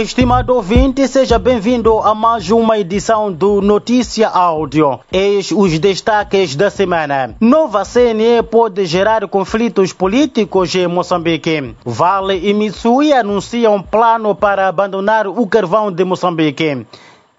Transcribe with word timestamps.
Estimado 0.00 0.54
ouvinte, 0.54 1.08
seja 1.08 1.38
bem-vindo 1.38 1.98
a 2.00 2.14
mais 2.14 2.50
uma 2.50 2.78
edição 2.78 3.32
do 3.32 3.62
Notícia 3.62 4.28
Áudio. 4.28 5.00
Eis 5.10 5.50
os 5.50 5.78
destaques 5.78 6.54
da 6.54 6.68
semana. 6.68 7.34
Nova 7.40 7.82
CNE 7.82 8.42
pode 8.42 8.84
gerar 8.84 9.26
conflitos 9.26 9.94
políticos 9.94 10.74
em 10.74 10.86
Moçambique. 10.86 11.74
Vale 11.82 12.46
e 12.46 12.52
Mitsui 12.52 13.10
anunciam 13.10 13.76
um 13.76 13.82
plano 13.82 14.34
para 14.34 14.68
abandonar 14.68 15.26
o 15.26 15.46
carvão 15.46 15.90
de 15.90 16.04
Moçambique. 16.04 16.84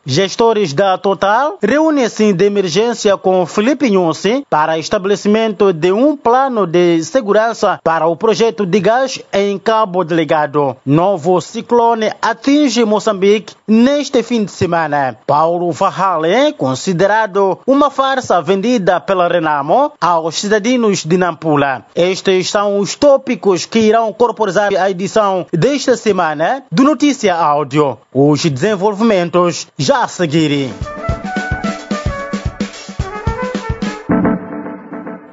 Gestores 0.10 0.72
da 0.72 0.98
Total 0.98 1.58
reúnem-se 1.62 2.32
de 2.32 2.46
emergência 2.46 3.18
com 3.18 3.46
Felipe 3.46 3.90
Nhusi 3.90 4.46
para 4.50 4.80
estabelecimento 4.80 5.74
de 5.74 5.92
um 5.92 6.16
plano 6.16 6.66
de 6.66 7.04
segurança 7.04 7.78
para 7.84 8.08
o 8.08 8.16
projeto 8.16 8.66
de 8.66 8.80
gás 8.80 9.22
em 9.34 9.60
Cabo 9.60 10.06
Delegado. 10.06 10.78
Novo 10.86 11.42
ciclone 11.42 12.10
atinge 12.22 12.86
Moçambique 12.86 13.54
neste 13.68 14.24
fim 14.24 14.46
de 14.46 14.52
semana. 14.52 15.18
Paulo 15.28 15.74
Fahale, 15.74 16.54
considerado 16.54 17.60
uma 17.68 17.92
farsa 17.92 18.42
vendida 18.42 19.02
pela 19.02 19.28
Renamo 19.28 19.92
aos 20.00 20.36
cidadãos 20.36 21.04
de 21.04 21.18
Nampula. 21.18 21.86
Estes 21.94 22.50
são 22.50 22.80
os 22.80 22.96
tópicos 22.96 23.66
que 23.66 23.80
irão 23.80 24.14
corporizar 24.14 24.70
a 24.74 24.90
edição 24.90 25.46
desta 25.52 25.98
semana 25.98 26.64
do 26.72 26.86
Notícia 26.86 27.36
Áudio. 27.36 27.98
Os 28.14 28.42
desenvolvimentos 28.46 29.68
já 29.78 29.97
a 30.04 30.08
seguir. 30.08 30.70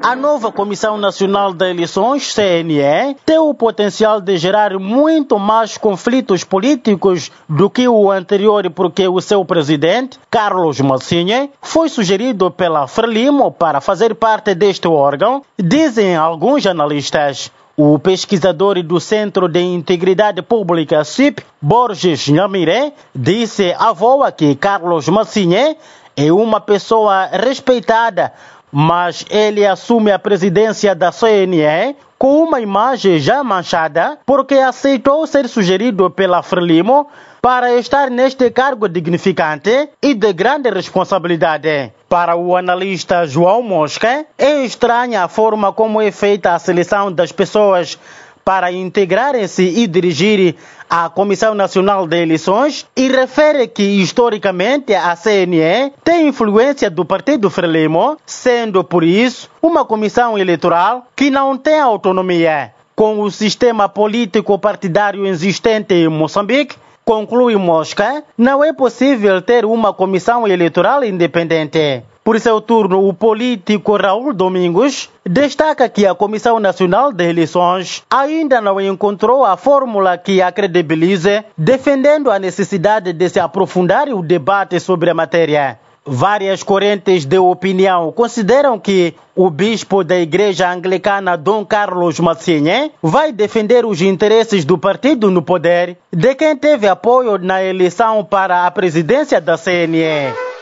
A 0.03 0.17
nova 0.17 0.51
Comissão 0.51 0.97
Nacional 0.97 1.53
de 1.53 1.69
Eleições, 1.69 2.33
CNE, 2.35 3.17
tem 3.27 3.39
o 3.39 3.53
potencial 3.53 4.21
de 4.21 4.37
gerar 4.39 4.79
muito 4.79 5.39
mais 5.39 5.77
conflitos 5.77 6.45
políticos 6.45 7.31
do 7.49 7.69
que 7.69 7.87
o 7.89 8.11
anterior, 8.11 8.71
porque 8.71 9.07
o 9.07 9.21
seu 9.21 9.45
presidente, 9.45 10.19
Carlos 10.31 10.81
Massinha, 10.81 11.51
foi 11.61 11.89
sugerido 11.89 12.51
pela 12.51 12.87
Frelimo 12.87 13.51
para 13.51 13.81
fazer 13.81 14.15
parte 14.15 14.55
deste 14.55 14.89
órgão, 14.89 15.43
dizem 15.59 16.17
alguns 16.17 16.67
analistas. 16.67 17.51
O 17.77 17.99
pesquisador 17.99 18.81
do 18.85 19.01
Centro 19.01 19.49
de 19.49 19.61
Integridade 19.61 20.41
Pública 20.43 21.03
CIP, 21.03 21.43
Borges 21.61 22.29
Nhamire, 22.29 22.93
disse 23.13 23.75
à 23.77 23.93
voa 23.93 24.31
que 24.31 24.55
Carlos 24.55 25.09
Massinhe 25.09 25.77
é 26.17 26.33
uma 26.33 26.61
pessoa 26.61 27.27
respeitada, 27.33 28.33
mas 28.71 29.27
ele 29.29 29.67
assume 29.67 30.13
a 30.13 30.21
presidência 30.21 30.95
da 30.95 31.11
CNE 31.11 31.97
com 32.17 32.45
uma 32.45 32.61
imagem 32.61 33.19
já 33.19 33.43
manchada 33.43 34.19
porque 34.25 34.55
aceitou 34.55 35.27
ser 35.27 35.49
sugerido 35.49 36.09
pela 36.09 36.45
Frelimo 36.45 37.09
para 37.45 37.75
estar 37.75 38.09
neste 38.09 38.51
cargo 38.51 38.89
dignificante 38.89 39.91
e 40.01 40.15
de 40.15 40.33
grande 40.33 40.71
responsabilidade. 40.71 41.93
Para 42.09 42.35
o 42.37 42.57
analista 42.57 43.27
João 43.27 43.63
Mosca, 43.63 44.25
é 44.39 44.65
estranha 44.65 45.25
a 45.25 45.29
forma 45.29 45.71
como 45.71 46.01
é 46.01 46.11
feita 46.11 46.55
a 46.55 46.59
seleção 46.59 47.13
das 47.13 47.33
pessoas 47.33 47.99
para 48.43 48.73
integrarem-se 48.73 49.63
e 49.63 49.87
dirigir 49.87 50.55
a 50.89 51.11
Comissão 51.11 51.55
Nacional 51.55 52.07
de 52.07 52.17
Eleições 52.17 52.87
e 52.97 53.09
refere 53.09 53.69
que, 53.69 53.83
historicamente, 53.83 54.95
a 54.95 55.15
CNE 55.15 55.93
tem 56.03 56.29
influência 56.29 56.89
do 56.89 57.05
Partido 57.05 57.51
Frelimo, 57.51 58.17
sendo, 58.25 58.83
por 58.83 59.05
isso, 59.05 59.51
uma 59.61 59.85
comissão 59.85 60.39
eleitoral 60.39 61.09
que 61.15 61.29
não 61.29 61.59
tem 61.59 61.79
autonomia. 61.79 62.73
Com 62.97 63.21
o 63.21 63.31
sistema 63.31 63.87
político 63.87 64.59
partidário 64.59 65.27
existente 65.27 65.93
em 65.93 66.09
Moçambique, 66.09 66.77
Conclui 67.05 67.55
Mosca, 67.57 68.25
não 68.39 68.65
é 68.65 68.73
possível 68.73 69.43
ter 69.43 69.67
uma 69.67 69.93
comissão 69.93 70.49
eleitoral 70.49 71.05
independente. 71.05 72.03
Por 72.25 72.41
seu 72.41 72.63
turno, 72.63 73.07
o 73.07 73.13
político 73.13 73.99
Raul 73.99 74.33
Domingos 74.33 75.11
destaca 75.23 75.87
que 75.91 76.07
a 76.07 76.15
Comissão 76.15 76.59
Nacional 76.59 77.13
de 77.13 77.29
Eleições 77.29 78.03
ainda 78.11 78.63
não 78.63 78.81
encontrou 78.81 79.45
a 79.45 79.55
fórmula 79.59 80.17
que 80.17 80.41
a 80.41 80.51
credibilize, 80.51 81.45
defendendo 81.59 82.31
a 82.31 82.39
necessidade 82.39 83.13
de 83.13 83.29
se 83.29 83.39
aprofundar 83.39 84.09
o 84.09 84.23
debate 84.23 84.81
sobre 84.81 85.11
a 85.11 85.15
matéria. 85.15 85.79
Várias 86.07 86.63
correntes 86.63 87.25
de 87.25 87.39
opinião 87.39 88.13
consideram 88.13 88.79
que 88.79 89.15
o 89.35 89.49
bispo 89.49 90.05
da 90.05 90.19
Igreja 90.19 90.71
Anglicana 90.71 91.35
Dom 91.35 91.65
Carlos 91.65 92.21
Massinhe 92.21 92.93
vai 93.03 93.33
defender 93.33 93.87
os 93.87 94.03
interesses 94.03 94.67
do 94.67 94.77
partido 94.77 95.31
no 95.31 95.41
poder 95.41 95.97
de 96.13 96.35
quem 96.35 96.55
teve 96.57 96.87
apoio 96.87 97.39
na 97.39 97.65
eleição 97.65 98.23
para 98.23 98.67
a 98.67 98.71
presidência 98.71 99.41
da 99.41 99.57
CNE. 99.57 100.54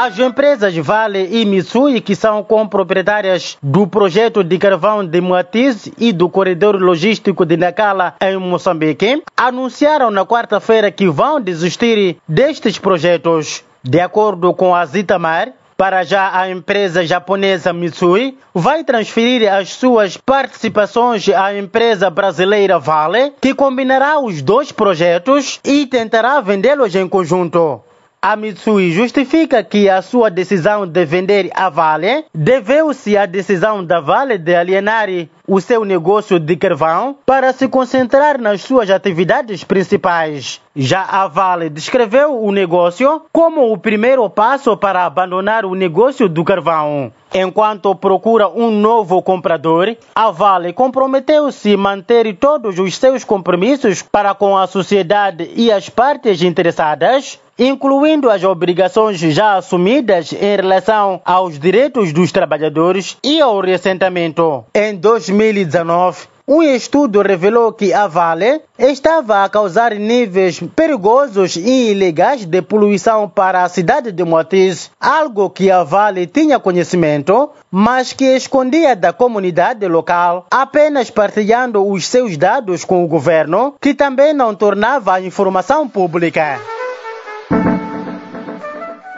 As 0.00 0.16
empresas 0.16 0.76
Vale 0.76 1.26
e 1.28 1.44
Mitsui, 1.44 2.00
que 2.00 2.14
são 2.14 2.44
comproprietárias 2.44 3.58
do 3.60 3.84
projeto 3.84 4.44
de 4.44 4.56
carvão 4.56 5.04
de 5.04 5.20
Moatiz 5.20 5.90
e 5.98 6.12
do 6.12 6.28
corredor 6.28 6.80
logístico 6.80 7.44
de 7.44 7.56
Nacala 7.56 8.14
em 8.20 8.36
Moçambique, 8.36 9.24
anunciaram 9.36 10.08
na 10.12 10.24
quarta-feira 10.24 10.92
que 10.92 11.08
vão 11.08 11.40
desistir 11.40 12.16
destes 12.28 12.78
projetos. 12.78 13.64
De 13.82 13.98
acordo 13.98 14.54
com 14.54 14.72
a 14.72 14.86
Zitamar, 14.86 15.48
para 15.76 16.04
já 16.04 16.30
a 16.32 16.48
empresa 16.48 17.04
japonesa 17.04 17.72
Mitsui 17.72 18.38
vai 18.54 18.84
transferir 18.84 19.52
as 19.52 19.70
suas 19.70 20.16
participações 20.16 21.28
à 21.28 21.58
empresa 21.58 22.08
brasileira 22.08 22.78
Vale, 22.78 23.32
que 23.40 23.52
combinará 23.52 24.20
os 24.20 24.42
dois 24.42 24.70
projetos 24.70 25.58
e 25.64 25.86
tentará 25.86 26.40
vendê-los 26.40 26.94
em 26.94 27.08
conjunto. 27.08 27.82
A 28.20 28.34
Mitsui 28.34 28.90
justifica 28.90 29.62
que 29.62 29.88
a 29.88 30.02
sua 30.02 30.28
decisão 30.28 30.84
de 30.84 31.04
vender 31.04 31.52
a 31.54 31.70
Vale 31.70 32.24
deveu-se 32.34 33.16
à 33.16 33.26
decisão 33.26 33.84
da 33.84 34.00
Vale 34.00 34.36
de 34.36 34.56
alienar 34.56 35.06
o 35.46 35.60
seu 35.60 35.84
negócio 35.84 36.40
de 36.40 36.56
carvão 36.56 37.16
para 37.24 37.52
se 37.52 37.68
concentrar 37.68 38.36
nas 38.40 38.62
suas 38.62 38.90
atividades 38.90 39.62
principais. 39.62 40.60
Já 40.74 41.02
a 41.02 41.28
Vale 41.28 41.70
descreveu 41.70 42.42
o 42.42 42.50
negócio 42.50 43.22
como 43.32 43.72
o 43.72 43.78
primeiro 43.78 44.28
passo 44.28 44.76
para 44.76 45.06
abandonar 45.06 45.64
o 45.64 45.76
negócio 45.76 46.28
do 46.28 46.42
carvão. 46.42 47.12
Enquanto 47.32 47.94
procura 47.94 48.48
um 48.48 48.68
novo 48.68 49.22
comprador, 49.22 49.96
a 50.12 50.30
Vale 50.32 50.72
comprometeu-se 50.72 51.72
a 51.72 51.78
manter 51.78 52.34
todos 52.36 52.80
os 52.80 52.96
seus 52.96 53.22
compromissos 53.22 54.02
para 54.02 54.34
com 54.34 54.56
a 54.56 54.66
sociedade 54.66 55.48
e 55.54 55.70
as 55.70 55.88
partes 55.88 56.42
interessadas 56.42 57.38
incluindo 57.58 58.30
as 58.30 58.44
obrigações 58.44 59.18
já 59.18 59.56
assumidas 59.56 60.32
em 60.32 60.56
relação 60.56 61.20
aos 61.24 61.58
direitos 61.58 62.12
dos 62.12 62.30
trabalhadores 62.30 63.16
e 63.22 63.40
ao 63.40 63.60
ressentimento. 63.60 64.64
Em 64.74 64.94
2019, 64.94 66.28
um 66.50 66.62
estudo 66.62 67.20
revelou 67.20 67.74
que 67.74 67.92
a 67.92 68.06
Vale 68.06 68.62
estava 68.78 69.44
a 69.44 69.48
causar 69.50 69.94
níveis 69.94 70.58
perigosos 70.74 71.56
e 71.56 71.90
ilegais 71.90 72.46
de 72.46 72.62
poluição 72.62 73.28
para 73.28 73.64
a 73.64 73.68
cidade 73.68 74.10
de 74.12 74.24
Moatiz, 74.24 74.90
algo 74.98 75.50
que 75.50 75.70
a 75.70 75.82
Vale 75.82 76.26
tinha 76.26 76.58
conhecimento, 76.58 77.50
mas 77.70 78.14
que 78.14 78.24
escondia 78.24 78.96
da 78.96 79.12
comunidade 79.12 79.86
local, 79.86 80.46
apenas 80.50 81.10
partilhando 81.10 81.86
os 81.86 82.06
seus 82.06 82.38
dados 82.38 82.82
com 82.82 83.04
o 83.04 83.08
governo, 83.08 83.74
que 83.78 83.92
também 83.92 84.32
não 84.32 84.54
tornava 84.54 85.12
a 85.16 85.20
informação 85.20 85.86
pública. 85.86 86.77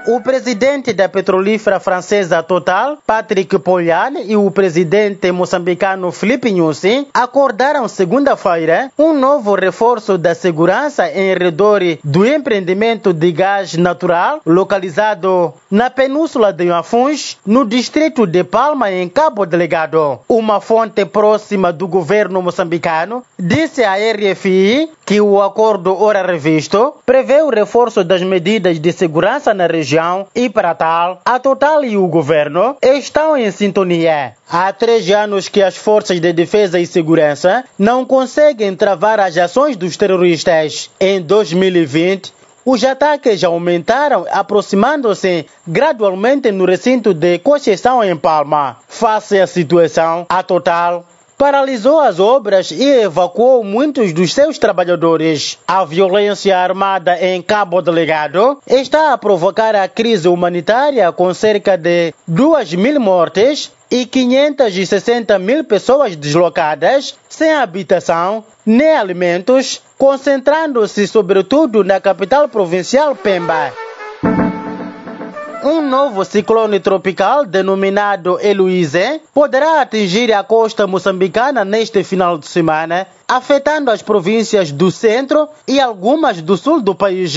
O 0.06 0.20
presidente 0.22 0.94
da 0.94 1.10
petrolífera 1.10 1.78
francesa 1.78 2.42
Total, 2.42 2.96
Patrick 3.06 3.58
Pouyanné, 3.58 4.24
e 4.24 4.34
o 4.34 4.50
presidente 4.50 5.30
moçambicano 5.30 6.10
Felipe 6.10 6.50
Nyusi 6.50 7.06
acordaram 7.12 7.86
segunda-feira 7.86 8.90
um 8.98 9.12
novo 9.12 9.54
reforço 9.54 10.16
da 10.16 10.34
segurança 10.34 11.06
em 11.10 11.34
redor 11.34 11.80
do 12.02 12.26
empreendimento 12.26 13.12
de 13.12 13.30
gás 13.30 13.74
natural 13.74 14.40
localizado 14.46 15.52
na 15.70 15.90
península 15.90 16.50
de 16.52 16.64
Inhafuns, 16.64 17.38
no 17.46 17.66
distrito 17.66 18.26
de 18.26 18.42
Palma, 18.42 18.90
em 18.90 19.08
Cabo 19.08 19.44
Delegado. 19.44 20.18
Uma 20.28 20.60
fonte 20.60 21.04
próxima 21.04 21.72
do 21.72 21.86
governo 21.86 22.40
moçambicano 22.40 23.22
disse 23.38 23.84
à 23.84 23.94
RFI 23.94 24.90
que 25.04 25.20
o 25.20 25.42
acordo 25.42 25.94
ora 26.00 26.26
revisto 26.26 26.94
prevê 27.04 27.42
o 27.42 27.50
reforço 27.50 28.02
das 28.02 28.22
medidas 28.22 28.80
de 28.80 28.92
segurança 28.92 29.52
na 29.52 29.66
região 29.66 29.89
e, 30.34 30.48
para 30.48 30.74
tal, 30.74 31.20
a 31.24 31.38
Total 31.38 31.84
e 31.84 31.96
o 31.96 32.06
governo 32.06 32.76
estão 32.82 33.36
em 33.36 33.50
sintonia. 33.50 34.34
Há 34.48 34.72
três 34.72 35.10
anos 35.10 35.48
que 35.48 35.62
as 35.62 35.76
forças 35.76 36.20
de 36.20 36.32
defesa 36.32 36.78
e 36.78 36.86
segurança 36.86 37.64
não 37.78 38.04
conseguem 38.04 38.74
travar 38.76 39.20
as 39.20 39.36
ações 39.36 39.76
dos 39.76 39.96
terroristas. 39.96 40.90
Em 41.00 41.20
2020, 41.20 42.32
os 42.64 42.84
ataques 42.84 43.42
aumentaram, 43.42 44.26
aproximando-se 44.30 45.46
gradualmente 45.66 46.52
no 46.52 46.64
recinto 46.64 47.14
de 47.14 47.38
Conceição 47.38 48.04
em 48.04 48.16
Palma. 48.16 48.76
Face 48.86 49.40
à 49.40 49.46
situação, 49.46 50.26
a 50.28 50.42
Total 50.42 51.04
paralisou 51.40 51.98
as 51.98 52.20
obras 52.20 52.70
e 52.70 52.84
evacuou 52.84 53.64
muitos 53.64 54.12
dos 54.12 54.34
seus 54.34 54.58
trabalhadores. 54.58 55.56
A 55.66 55.86
violência 55.86 56.54
armada 56.58 57.18
em 57.18 57.40
Cabo 57.40 57.80
Delegado 57.80 58.58
está 58.66 59.14
a 59.14 59.16
provocar 59.16 59.74
a 59.74 59.88
crise 59.88 60.28
humanitária 60.28 61.10
com 61.10 61.32
cerca 61.32 61.78
de 61.78 62.12
2 62.28 62.74
mil 62.74 63.00
mortes 63.00 63.72
e 63.90 64.04
560 64.04 65.38
mil 65.38 65.64
pessoas 65.64 66.14
deslocadas, 66.14 67.14
sem 67.26 67.54
habitação 67.54 68.44
nem 68.66 68.94
alimentos, 68.94 69.80
concentrando-se 69.96 71.08
sobretudo 71.08 71.82
na 71.82 71.98
capital 71.98 72.50
provincial 72.50 73.16
Pemba. 73.16 73.72
Um 75.62 75.82
novo 75.82 76.24
ciclone 76.24 76.80
tropical, 76.80 77.44
denominado 77.44 78.40
Heloise, 78.40 79.20
poderá 79.34 79.82
atingir 79.82 80.32
a 80.32 80.42
costa 80.42 80.86
moçambicana 80.86 81.66
neste 81.66 82.02
final 82.02 82.38
de 82.38 82.46
semana, 82.46 83.06
afetando 83.28 83.90
as 83.90 84.00
províncias 84.00 84.72
do 84.72 84.90
centro 84.90 85.50
e 85.68 85.78
algumas 85.78 86.40
do 86.40 86.56
sul 86.56 86.80
do 86.80 86.94
país. 86.94 87.34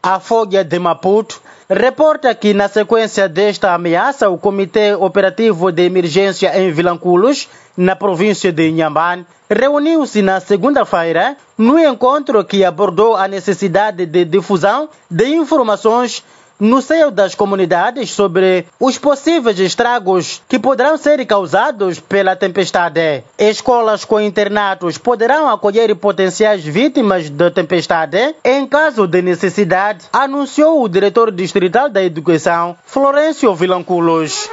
A 0.00 0.20
Folha 0.20 0.62
de 0.62 0.78
Maputo 0.78 1.42
reporta 1.68 2.32
que, 2.32 2.54
na 2.54 2.68
sequência 2.68 3.28
desta 3.28 3.74
ameaça, 3.74 4.30
o 4.30 4.38
Comitê 4.38 4.94
Operativo 4.94 5.72
de 5.72 5.82
Emergência 5.82 6.56
em 6.56 6.70
Vilanculos, 6.70 7.48
na 7.76 7.96
província 7.96 8.52
de 8.52 8.68
Inhambane, 8.68 9.26
reuniu-se 9.50 10.22
na 10.22 10.38
segunda-feira 10.38 11.36
no 11.56 11.76
encontro 11.76 12.44
que 12.44 12.64
abordou 12.64 13.16
a 13.16 13.26
necessidade 13.26 14.06
de 14.06 14.24
difusão 14.24 14.88
de 15.10 15.26
informações 15.34 16.22
no 16.58 16.82
seio 16.82 17.10
das 17.10 17.34
comunidades 17.34 18.10
sobre 18.10 18.66
os 18.80 18.98
possíveis 18.98 19.58
estragos 19.58 20.42
que 20.48 20.58
poderão 20.58 20.96
ser 20.96 21.24
causados 21.26 22.00
pela 22.00 22.36
tempestade. 22.36 23.22
Escolas 23.38 24.04
com 24.04 24.20
internatos 24.20 24.98
poderão 24.98 25.48
acolher 25.48 25.94
potenciais 25.96 26.64
vítimas 26.64 27.30
da 27.30 27.50
tempestade 27.50 28.34
em 28.44 28.66
caso 28.66 29.06
de 29.06 29.22
necessidade, 29.22 30.06
anunciou 30.12 30.82
o 30.82 30.88
diretor 30.88 31.30
distrital 31.30 31.88
da 31.88 32.02
Educação, 32.02 32.76
Florencio 32.84 33.54
Vilanculos. 33.54 34.48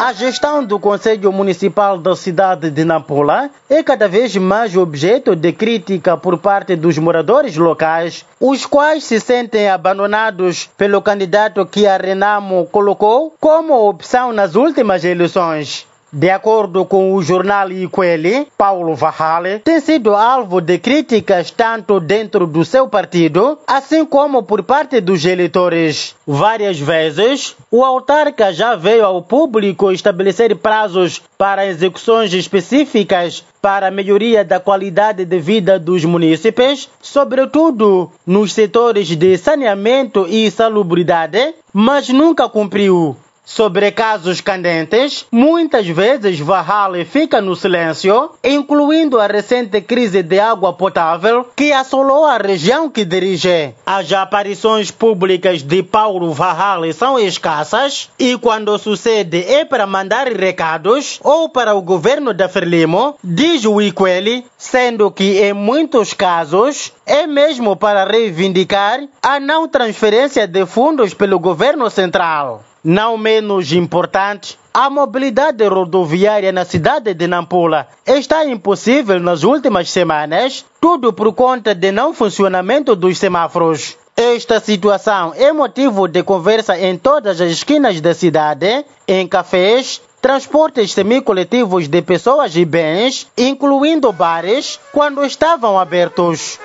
A 0.00 0.12
gestão 0.12 0.64
do 0.64 0.78
Conselho 0.78 1.32
Municipal 1.32 1.98
da 1.98 2.14
cidade 2.14 2.70
de 2.70 2.84
Nampula 2.84 3.50
é 3.68 3.82
cada 3.82 4.06
vez 4.06 4.36
mais 4.36 4.76
objeto 4.76 5.34
de 5.34 5.52
crítica 5.52 6.16
por 6.16 6.38
parte 6.38 6.76
dos 6.76 6.96
moradores 6.98 7.56
locais, 7.56 8.24
os 8.38 8.64
quais 8.64 9.02
se 9.02 9.18
sentem 9.18 9.68
abandonados 9.68 10.70
pelo 10.78 11.02
candidato 11.02 11.66
que 11.66 11.84
a 11.84 11.96
Renamo 11.96 12.66
colocou 12.66 13.34
como 13.40 13.88
opção 13.88 14.32
nas 14.32 14.54
últimas 14.54 15.04
eleições. 15.04 15.87
De 16.10 16.30
acordo 16.30 16.86
com 16.86 17.12
o 17.12 17.22
jornal 17.22 17.70
Iqueli, 17.70 18.48
Paulo 18.56 18.94
Vahale 18.94 19.58
tem 19.58 19.78
sido 19.78 20.14
alvo 20.14 20.58
de 20.58 20.78
críticas 20.78 21.50
tanto 21.50 22.00
dentro 22.00 22.46
do 22.46 22.64
seu 22.64 22.88
partido, 22.88 23.58
assim 23.66 24.06
como 24.06 24.42
por 24.42 24.62
parte 24.62 25.02
dos 25.02 25.26
eleitores. 25.26 26.16
Várias 26.26 26.80
vezes, 26.80 27.54
o 27.70 27.84
autarca 27.84 28.54
já 28.54 28.74
veio 28.74 29.04
ao 29.04 29.20
público 29.20 29.92
estabelecer 29.92 30.56
prazos 30.56 31.20
para 31.36 31.66
execuções 31.66 32.32
específicas 32.32 33.44
para 33.60 33.88
a 33.88 33.90
melhoria 33.90 34.42
da 34.42 34.58
qualidade 34.58 35.26
de 35.26 35.38
vida 35.38 35.78
dos 35.78 36.06
munícipes, 36.06 36.88
sobretudo 37.02 38.10
nos 38.26 38.54
setores 38.54 39.08
de 39.08 39.36
saneamento 39.36 40.26
e 40.26 40.50
salubridade, 40.50 41.54
mas 41.72 42.08
nunca 42.08 42.48
cumpriu. 42.48 43.14
Sobre 43.48 43.90
casos 43.92 44.42
candentes, 44.42 45.24
muitas 45.32 45.86
vezes 45.86 46.38
Vahale 46.38 47.06
fica 47.06 47.40
no 47.40 47.56
silêncio, 47.56 48.32
incluindo 48.44 49.18
a 49.18 49.26
recente 49.26 49.80
crise 49.80 50.22
de 50.22 50.38
água 50.38 50.74
potável 50.74 51.46
que 51.56 51.72
assolou 51.72 52.26
a 52.26 52.36
região 52.36 52.90
que 52.90 53.06
dirige. 53.06 53.72
As 53.86 54.12
aparições 54.12 54.90
públicas 54.90 55.62
de 55.62 55.82
Paulo 55.82 56.30
Vahale 56.34 56.92
são 56.92 57.18
escassas 57.18 58.10
e 58.18 58.36
quando 58.36 58.78
sucede 58.78 59.42
é 59.42 59.64
para 59.64 59.86
mandar 59.86 60.28
recados 60.28 61.18
ou 61.24 61.48
para 61.48 61.74
o 61.74 61.80
governo 61.80 62.34
da 62.34 62.50
Frelimo, 62.50 63.16
diz 63.24 63.64
o 63.64 63.80
Iqueli, 63.80 64.44
sendo 64.58 65.10
que 65.10 65.40
em 65.40 65.54
muitos 65.54 66.12
casos 66.12 66.92
é 67.06 67.26
mesmo 67.26 67.74
para 67.76 68.04
reivindicar 68.04 69.00
a 69.22 69.40
não 69.40 69.66
transferência 69.66 70.46
de 70.46 70.66
fundos 70.66 71.14
pelo 71.14 71.38
governo 71.38 71.88
central. 71.88 72.62
Não 72.90 73.18
menos 73.18 73.70
importante, 73.70 74.58
a 74.72 74.88
mobilidade 74.88 75.62
rodoviária 75.68 76.50
na 76.50 76.64
cidade 76.64 77.12
de 77.12 77.26
Nampula 77.26 77.86
está 78.06 78.46
impossível 78.46 79.20
nas 79.20 79.44
últimas 79.44 79.90
semanas, 79.90 80.64
tudo 80.80 81.12
por 81.12 81.34
conta 81.34 81.74
de 81.74 81.92
não 81.92 82.14
funcionamento 82.14 82.96
dos 82.96 83.18
semáforos. 83.18 83.94
Esta 84.16 84.58
situação 84.58 85.34
é 85.36 85.52
motivo 85.52 86.08
de 86.08 86.22
conversa 86.22 86.78
em 86.80 86.96
todas 86.96 87.42
as 87.42 87.50
esquinas 87.50 88.00
da 88.00 88.14
cidade, 88.14 88.86
em 89.06 89.28
cafés, 89.28 90.00
transportes 90.22 90.92
semicoletivos 90.92 91.88
de 91.88 92.00
pessoas 92.00 92.56
e 92.56 92.64
bens, 92.64 93.26
incluindo 93.36 94.10
bares, 94.14 94.80
quando 94.94 95.22
estavam 95.26 95.78
abertos. 95.78 96.58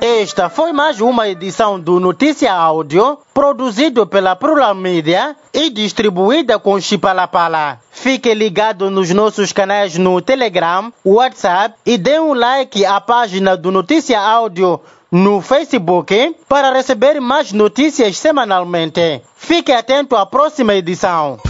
Esta 0.00 0.48
foi 0.48 0.72
mais 0.72 1.00
uma 1.00 1.28
edição 1.28 1.78
do 1.78 1.98
Notícia 1.98 2.52
Áudio, 2.52 3.18
produzido 3.34 4.06
pela 4.06 4.36
Plural 4.36 4.72
Media 4.72 5.34
e 5.52 5.68
distribuída 5.70 6.56
com 6.56 6.80
Chipalapala. 6.80 7.80
Fique 7.90 8.32
ligado 8.32 8.92
nos 8.92 9.10
nossos 9.10 9.52
canais 9.52 9.98
no 9.98 10.20
Telegram, 10.20 10.92
WhatsApp 11.04 11.74
e 11.84 11.98
dê 11.98 12.20
um 12.20 12.32
like 12.32 12.86
à 12.86 13.00
página 13.00 13.56
do 13.56 13.72
Notícia 13.72 14.20
Áudio 14.20 14.80
no 15.10 15.40
Facebook 15.40 16.36
para 16.48 16.72
receber 16.72 17.20
mais 17.20 17.52
notícias 17.52 18.16
semanalmente. 18.18 19.20
Fique 19.36 19.72
atento 19.72 20.14
à 20.14 20.24
próxima 20.24 20.76
edição. 20.76 21.40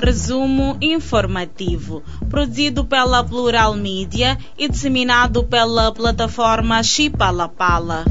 Resumo 0.00 0.76
informativo, 0.80 2.02
produzido 2.34 2.84
pela 2.84 3.22
Plural 3.22 3.76
Mídia 3.76 4.36
e 4.58 4.68
disseminado 4.68 5.44
pela 5.44 5.92
plataforma 5.92 6.82
Chipalapala. 6.82 8.04